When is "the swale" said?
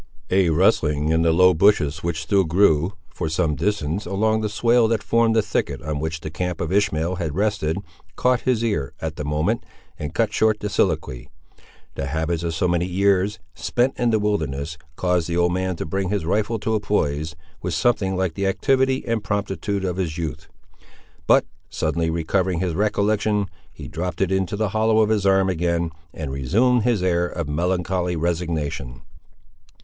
4.41-4.87